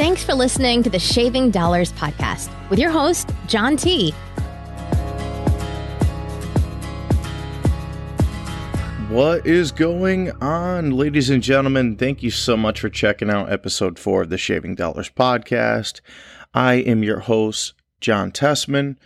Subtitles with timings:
[0.00, 4.12] Thanks for listening to the Shaving Dollars podcast with your host, John T.
[9.10, 11.96] What is going on, ladies and gentlemen?
[11.96, 16.00] Thank you so much for checking out episode four of the Shaving Dollars podcast.
[16.54, 18.96] I am your host, John Tessman.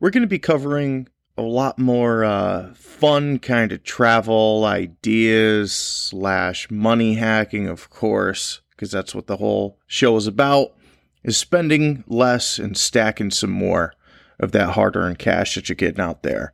[0.00, 1.08] We're going to be covering
[1.38, 8.90] a lot more uh, fun kind of travel ideas slash money hacking, of course, because
[8.90, 10.74] that's what the whole show is about:
[11.22, 13.94] is spending less and stacking some more
[14.40, 16.52] of that hard-earned cash that you're getting out there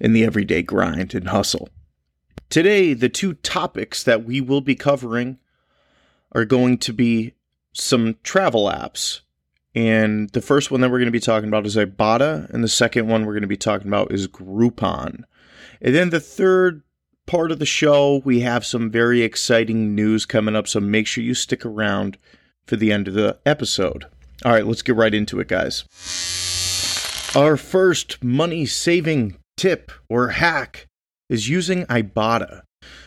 [0.00, 1.68] in the everyday grind and hustle.
[2.50, 5.38] Today, the two topics that we will be covering
[6.32, 7.34] are going to be
[7.72, 9.20] some travel apps.
[9.74, 12.68] And the first one that we're going to be talking about is Ibotta, and the
[12.68, 15.22] second one we're going to be talking about is Groupon.
[15.80, 16.82] And then the third
[17.26, 21.24] part of the show, we have some very exciting news coming up, so make sure
[21.24, 22.18] you stick around
[22.66, 24.06] for the end of the episode.
[24.44, 25.84] All right, let's get right into it, guys.
[27.34, 30.86] Our first money saving tip or hack
[31.28, 32.62] is using Ibotta.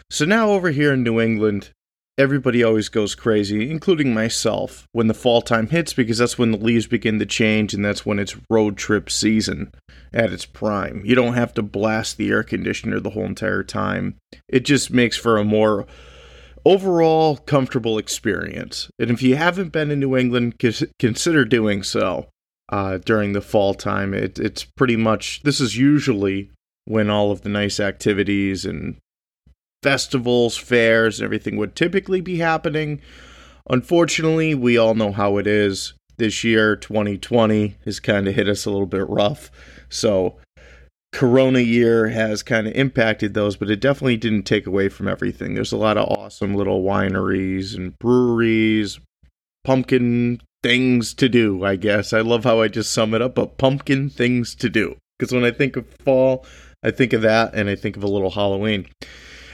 [0.10, 1.72] So now over here in New England,
[2.18, 6.58] everybody always goes crazy, including myself, when the fall time hits because that's when the
[6.58, 9.72] leaves begin to change and that's when it's road trip season
[10.14, 11.02] at its prime.
[11.06, 14.16] You don't have to blast the air conditioner the whole entire time.
[14.48, 15.86] It just makes for a more
[16.66, 18.90] overall comfortable experience.
[18.98, 20.56] And if you haven't been in New England,
[21.00, 22.30] consider doing so
[22.70, 24.14] uh, during the fall time.
[24.14, 26.52] It, it's pretty much, this is usually
[26.86, 28.98] when all of the nice activities and
[29.86, 33.00] festivals, fairs, and everything would typically be happening.
[33.70, 35.94] Unfortunately, we all know how it is.
[36.18, 39.52] This year, 2020, has kind of hit us a little bit rough.
[39.88, 40.40] So,
[41.14, 45.54] Corona year has kind of impacted those, but it definitely didn't take away from everything.
[45.54, 49.00] There's a lot of awesome little wineries and breweries,
[49.64, 52.12] pumpkin things to do, I guess.
[52.12, 54.96] I love how I just sum it up, but pumpkin things to do.
[55.20, 56.44] Because when I think of fall,
[56.82, 58.88] I think of that and I think of a little Halloween.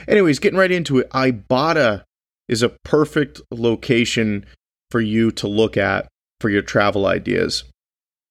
[0.08, 2.04] Anyways, getting right into it, Ibotta
[2.48, 4.44] is a perfect location
[4.90, 6.08] for you to look at
[6.40, 7.64] for your travel ideas.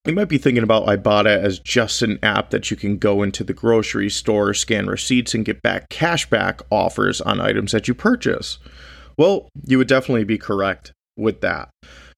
[0.05, 3.43] You might be thinking about Ibotta as just an app that you can go into
[3.43, 8.57] the grocery store, scan receipts, and get back cashback offers on items that you purchase.
[9.17, 11.69] Well, you would definitely be correct with that.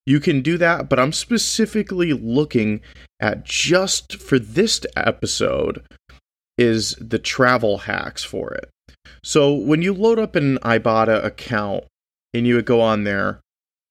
[0.05, 2.81] You can do that, but I'm specifically looking
[3.19, 5.85] at just for this episode
[6.57, 8.69] is the travel hacks for it.
[9.23, 11.85] So when you load up an Ibotta account
[12.33, 13.41] and you would go on there,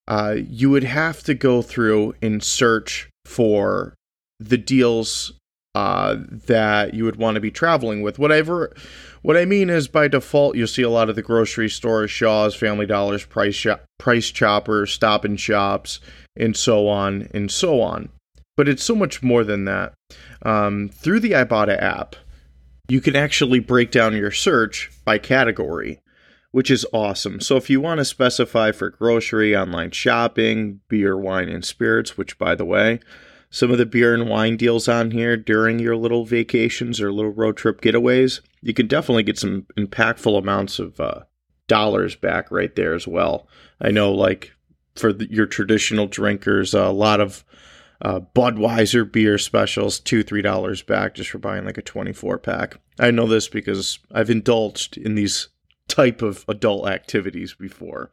[0.08, 3.94] uh, you would have to go through and search for
[4.40, 5.32] the deals
[5.74, 8.18] uh, that you would want to be traveling with.
[8.18, 8.74] Whatever,
[9.22, 12.54] what I mean is by default, you'll see a lot of the grocery stores, Shaw's,
[12.54, 16.00] Family Dollars, Price Shop, Price Choppers, Stop and Shops,
[16.36, 18.10] and so on and so on.
[18.56, 19.94] But it's so much more than that.
[20.42, 22.16] Um, through the Ibotta app,
[22.88, 26.00] you can actually break down your search by category,
[26.50, 27.40] which is awesome.
[27.40, 32.38] So if you want to specify for grocery, online shopping, beer, wine, and spirits, which
[32.38, 33.00] by the way,
[33.50, 37.32] some of the beer and wine deals on here during your little vacations or little
[37.32, 41.20] road trip getaways, you can definitely get some impactful amounts of uh,
[41.68, 43.46] dollars back right there as well.
[43.80, 44.52] I know, like
[44.94, 47.44] for the, your traditional drinkers, a lot of
[48.02, 52.78] uh, Budweiser beer specials, two, three dollars back just for buying like a 24 pack.
[52.98, 55.48] I know this because I've indulged in these
[55.88, 58.10] type of adult activities before.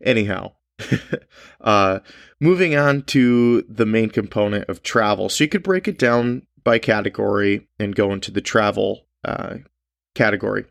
[0.00, 0.52] Anyhow,
[1.60, 2.00] uh,
[2.40, 5.28] moving on to the main component of travel.
[5.28, 9.56] So you could break it down by category and go into the travel uh,
[10.14, 10.66] category.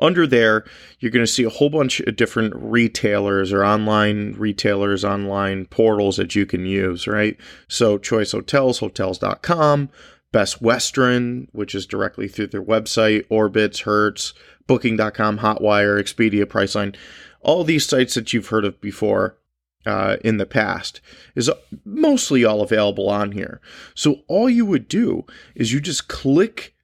[0.00, 0.64] Under there,
[1.00, 6.16] you're going to see a whole bunch of different retailers or online retailers, online portals
[6.16, 7.36] that you can use, right?
[7.66, 9.90] So, Choice Hotels, hotels.com,
[10.30, 14.34] Best Western, which is directly through their website, Orbitz, Hertz,
[14.66, 16.94] Booking.com, Hotwire, Expedia, Priceline,
[17.40, 19.38] all these sites that you've heard of before
[19.86, 21.00] uh, in the past
[21.34, 21.50] is
[21.84, 23.60] mostly all available on here.
[23.94, 25.24] So, all you would do
[25.56, 26.74] is you just click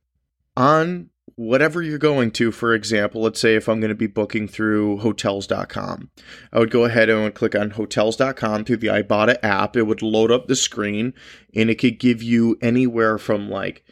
[0.57, 4.49] on whatever you're going to, for example, let's say if I'm going to be booking
[4.49, 6.11] through hotels.com,
[6.53, 9.77] I would go ahead and click on hotels.com through the Ibotta app.
[9.77, 11.15] It would load up the screen
[11.55, 13.85] and it could give you anywhere from like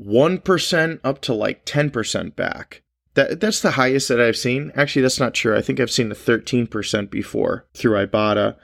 [0.00, 2.82] 1% up to like 10% back.
[3.14, 4.70] That, that's the highest that I've seen.
[4.76, 5.56] Actually, that's not true.
[5.56, 8.56] I think I've seen a 13% before through Ibotta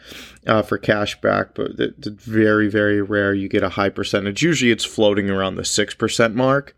[0.46, 4.42] uh, for cash back, but it's very, very rare you get a high percentage.
[4.42, 6.76] Usually it's floating around the 6% mark.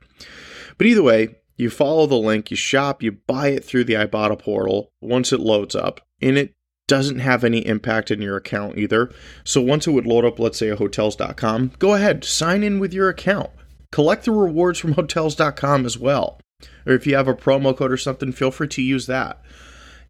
[0.78, 4.38] But either way, you follow the link, you shop, you buy it through the Ibotta
[4.38, 6.54] portal once it loads up, and it
[6.86, 9.12] doesn't have any impact in your account either.
[9.44, 12.94] So once it would load up, let's say a hotels.com, go ahead, sign in with
[12.94, 13.50] your account.
[13.92, 16.40] Collect the rewards from hotels.com as well.
[16.86, 19.42] Or if you have a promo code or something, feel free to use that.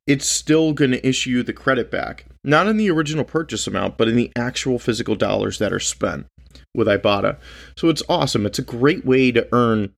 [0.06, 3.98] It's still going to issue you the credit back, not in the original purchase amount,
[3.98, 6.26] but in the actual physical dollars that are spent
[6.74, 7.38] with Ibotta.
[7.76, 8.46] So it's awesome.
[8.46, 9.92] It's a great way to earn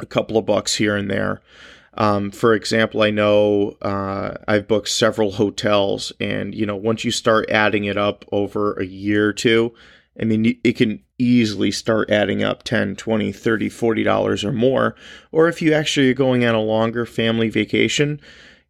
[0.00, 1.40] a couple of bucks here and there.
[1.98, 7.10] Um, for example, I know uh, I've booked several hotels, and you know, once you
[7.10, 9.72] start adding it up over a year or two,
[10.20, 14.94] I mean, it can easily start adding up 10, 20, 30, 40 dollars or more.
[15.32, 18.20] Or if you actually are going on a longer family vacation,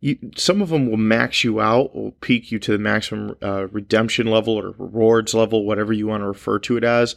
[0.01, 3.67] you, some of them will max you out, will peak you to the maximum uh,
[3.69, 7.17] redemption level or rewards level, whatever you want to refer to it as,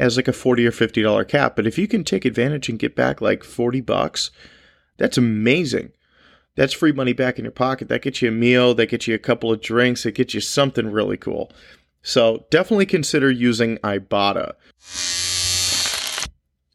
[0.00, 1.54] as like a 40 or 50 dollar cap.
[1.54, 4.30] But if you can take advantage and get back like 40 bucks,
[4.96, 5.92] that's amazing.
[6.56, 7.88] That's free money back in your pocket.
[7.88, 10.40] That gets you a meal, that gets you a couple of drinks, it gets you
[10.40, 11.52] something really cool.
[12.02, 14.54] So definitely consider using Ibotta.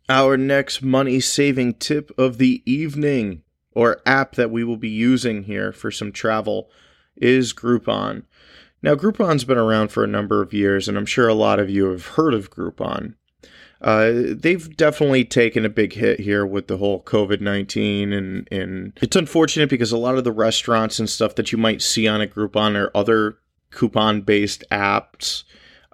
[0.07, 5.43] Our next money saving tip of the evening or app that we will be using
[5.43, 6.69] here for some travel
[7.17, 8.23] is Groupon.
[8.81, 11.69] Now, Groupon's been around for a number of years, and I'm sure a lot of
[11.69, 13.15] you have heard of Groupon.
[13.81, 18.13] Uh, they've definitely taken a big hit here with the whole COVID 19.
[18.13, 21.81] And, and it's unfortunate because a lot of the restaurants and stuff that you might
[21.81, 23.37] see on a Groupon or other
[23.71, 25.43] coupon based apps,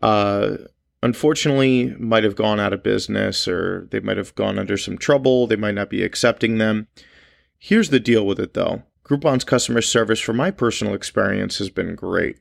[0.01, 0.57] uh,
[1.01, 5.47] unfortunately, might have gone out of business or they might have gone under some trouble.
[5.47, 6.87] They might not be accepting them.
[7.57, 11.95] Here's the deal with it though Groupon's customer service, from my personal experience, has been
[11.95, 12.37] great.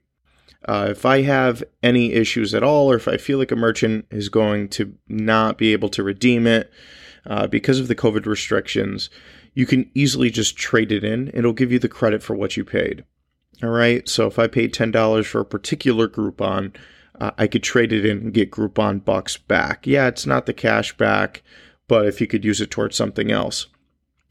[0.67, 4.07] Uh, if I have any issues at all, or if I feel like a merchant
[4.11, 6.71] is going to not be able to redeem it
[7.27, 9.09] uh, because of the COVID restrictions,
[9.55, 11.31] you can easily just trade it in.
[11.33, 13.05] It'll give you the credit for what you paid.
[13.63, 14.09] All right.
[14.09, 16.75] So if I paid $10 for a particular Groupon,
[17.21, 19.87] uh, I could trade it in and get Groupon bucks back.
[19.87, 21.43] Yeah, it's not the cash back,
[21.89, 23.67] but if you could use it towards something else.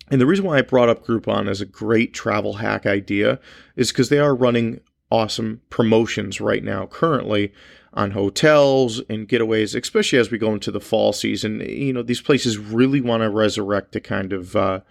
[0.09, 3.39] And the reason why I brought up Groupon as a great travel hack idea
[3.75, 4.81] is because they are running
[5.11, 7.51] awesome promotions right now currently
[7.93, 11.59] on hotels and getaways, especially as we go into the fall season.
[11.61, 14.81] You know, these places really want to resurrect the kind of uh,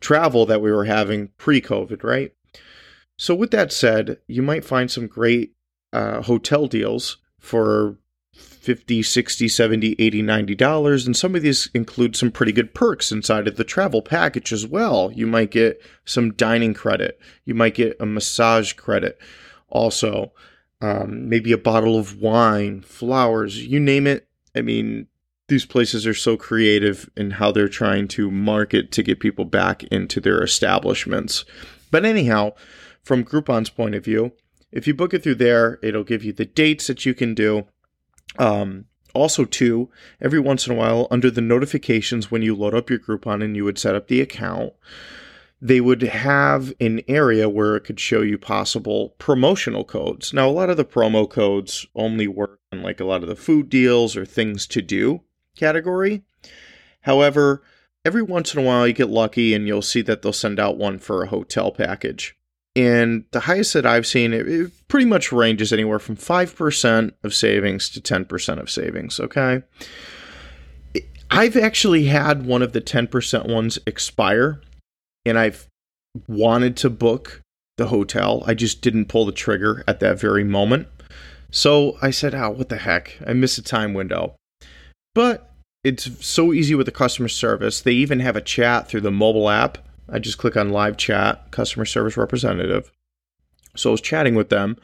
[0.00, 2.32] travel that we were having pre COVID, right?
[3.18, 5.54] So, with that said, you might find some great
[5.92, 7.98] uh, hotel deals for
[8.62, 13.10] 50 60 70 80 90 dollars and some of these include some pretty good perks
[13.10, 15.10] inside of the travel package as well.
[15.12, 17.18] You might get some dining credit.
[17.44, 19.18] You might get a massage credit.
[19.68, 20.32] Also
[20.80, 24.28] um, maybe a bottle of wine flowers you name it.
[24.54, 25.08] I mean
[25.48, 29.82] these places are so creative in how they're trying to market to get people back
[29.84, 31.44] into their establishments.
[31.90, 32.52] But anyhow
[33.02, 34.32] from groupon's point of view
[34.70, 37.66] if you book it through there it'll give you the dates that you can do
[38.38, 39.90] um, also, too,
[40.20, 43.56] every once in a while, under the notifications when you load up your Groupon and
[43.56, 44.72] you would set up the account,
[45.60, 50.32] they would have an area where it could show you possible promotional codes.
[50.32, 53.36] Now, a lot of the promo codes only work on like a lot of the
[53.36, 55.20] food deals or things to do
[55.54, 56.22] category.
[57.02, 57.62] However,
[58.04, 60.78] every once in a while you get lucky and you'll see that they'll send out
[60.78, 62.36] one for a hotel package.
[62.74, 67.34] And the highest that I've seen, it, it pretty much ranges anywhere from 5% of
[67.34, 69.20] savings to 10% of savings.
[69.20, 69.62] Okay.
[71.30, 74.60] I've actually had one of the 10% ones expire,
[75.24, 75.66] and I've
[76.26, 77.40] wanted to book
[77.78, 78.42] the hotel.
[78.46, 80.88] I just didn't pull the trigger at that very moment.
[81.50, 83.18] So I said, oh, what the heck?
[83.26, 84.36] I missed a time window.
[85.14, 85.50] But
[85.84, 87.80] it's so easy with the customer service.
[87.80, 89.78] They even have a chat through the mobile app
[90.08, 92.90] I just click on live chat, customer service representative.
[93.76, 94.76] So I was chatting with them,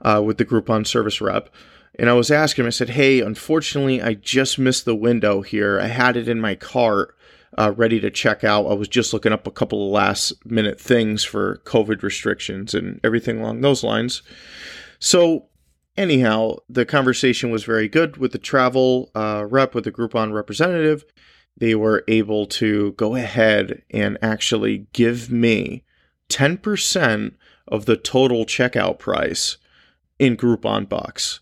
[0.00, 1.50] uh, with the Groupon service rep,
[1.98, 5.78] and I was asking him, I said, Hey, unfortunately, I just missed the window here.
[5.78, 7.16] I had it in my cart.
[7.58, 8.66] Uh, ready to check out.
[8.66, 12.98] I was just looking up a couple of last minute things for COVID restrictions and
[13.04, 14.22] everything along those lines.
[14.98, 15.48] So,
[15.94, 21.04] anyhow, the conversation was very good with the travel uh, rep, with the Groupon representative
[21.56, 25.84] they were able to go ahead and actually give me
[26.28, 27.34] 10%
[27.68, 29.58] of the total checkout price
[30.18, 31.40] in Groupon Bucks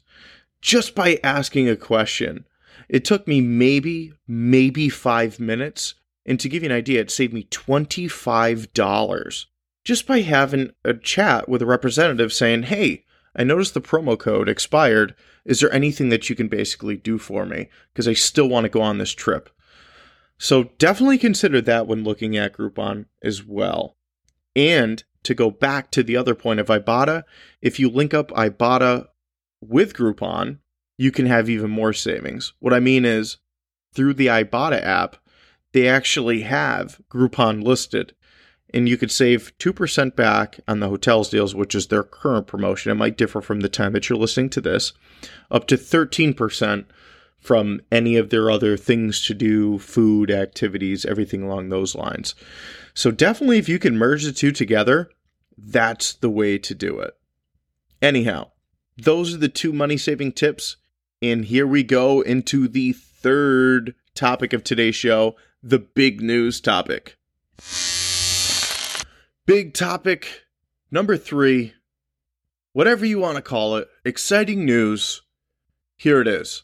[0.61, 2.45] just by asking a question.
[2.89, 5.95] It took me maybe, maybe five minutes.
[6.27, 9.47] And to give you an idea, it saved me $25
[9.85, 14.49] just by having a chat with a representative saying, Hey, I noticed the promo code
[14.49, 15.15] expired.
[15.45, 17.69] Is there anything that you can basically do for me?
[17.93, 19.49] Because I still want to go on this trip.
[20.43, 23.99] So definitely consider that when looking at Groupon as well.
[24.57, 27.25] And to go back to the other point of Ibotta,
[27.61, 29.09] if you link up Ibotta
[29.61, 30.61] with Groupon,
[30.97, 32.55] you can have even more savings.
[32.59, 33.37] What I mean is,
[33.95, 35.17] through the Ibotta app,
[35.73, 38.15] they actually have Groupon listed,
[38.73, 42.91] and you could save 2% back on the hotels deals, which is their current promotion.
[42.91, 44.95] It might differ from the time that you're listening to this,
[45.51, 46.87] up to 13%
[47.41, 52.35] from any of their other things to do, food, activities, everything along those lines.
[52.95, 55.11] So definitely, if you can merge the two together,
[55.57, 57.15] that's the way to do it.
[58.03, 58.51] Anyhow,
[58.97, 60.77] those are the two money saving tips.
[61.23, 67.19] And here we go into the third topic of today's show the big news topic.
[69.47, 70.45] Big topic
[70.91, 71.75] number three,
[72.73, 75.23] whatever you want to call it, exciting news.
[75.97, 76.63] Here it is.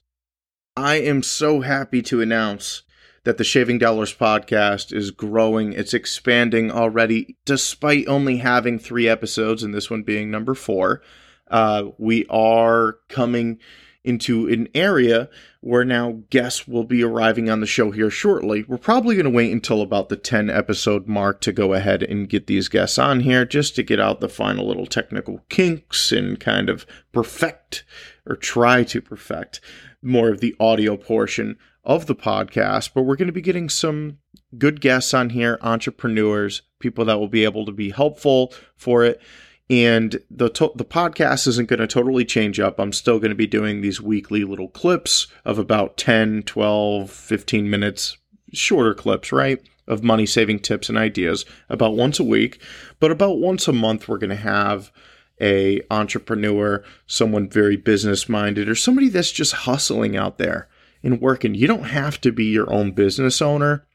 [0.77, 2.83] I am so happy to announce
[3.25, 5.73] that the Shaving Dollars podcast is growing.
[5.73, 11.01] It's expanding already, despite only having three episodes, and this one being number four.
[11.49, 13.59] Uh, we are coming
[14.05, 15.31] into an area
[15.61, 18.65] where now guests will be arriving on the show here shortly.
[18.69, 22.29] We're probably going to wait until about the 10 episode mark to go ahead and
[22.29, 26.39] get these guests on here just to get out the final little technical kinks and
[26.39, 27.85] kind of perfect
[28.27, 29.61] or try to perfect
[30.07, 34.19] more of the audio portion of the podcast, but we're going to be getting some
[34.59, 39.21] good guests on here, entrepreneurs, people that will be able to be helpful for it.
[39.69, 42.79] And the to- the podcast isn't going to totally change up.
[42.79, 47.69] I'm still going to be doing these weekly little clips of about 10, 12, 15
[47.69, 48.17] minutes,
[48.53, 49.61] shorter clips, right?
[49.89, 52.61] Of money saving tips and ideas about once a week,
[53.01, 54.93] but about once a month we're going to have
[55.41, 60.69] a entrepreneur, someone very business minded or somebody that's just hustling out there
[61.03, 61.55] and working.
[61.55, 63.87] You don't have to be your own business owner.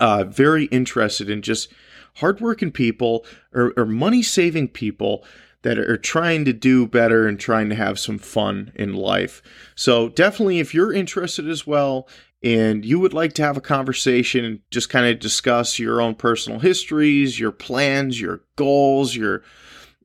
[0.00, 1.72] Uh, very interested in just
[2.16, 5.24] hardworking people or, or money saving people
[5.62, 9.42] that are trying to do better and trying to have some fun in life.
[9.74, 12.06] So, definitely, if you're interested as well
[12.42, 16.14] and you would like to have a conversation and just kind of discuss your own
[16.14, 19.42] personal histories, your plans, your goals, your,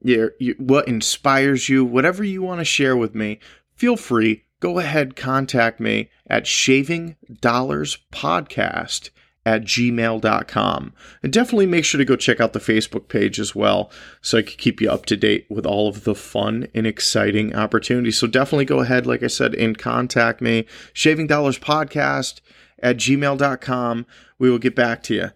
[0.02, 3.40] your, your what inspires you, whatever you want to share with me,
[3.76, 9.10] feel free go ahead contact me at shavingdollarspodcast
[9.46, 10.94] at gmail.com.
[11.24, 13.90] And definitely make sure to go check out the Facebook page as well
[14.22, 17.56] so I can keep you up to date with all of the fun and exciting
[17.56, 18.18] opportunities.
[18.18, 20.66] So definitely go ahead, like I said, and contact me.
[20.94, 22.42] Shaving Dollars Podcast
[22.80, 24.06] at gmail.com.
[24.38, 25.32] We will get back to you.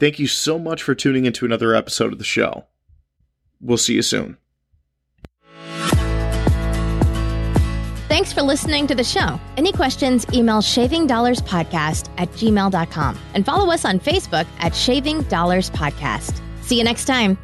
[0.00, 2.66] Thank you so much for tuning into another episode of the show.
[3.64, 4.36] We'll see you soon.
[8.08, 9.40] Thanks for listening to the show.
[9.56, 16.40] Any questions, email shavingdollarspodcast at gmail.com and follow us on Facebook at Shaving Dollars Podcast.
[16.62, 17.36] See you next time.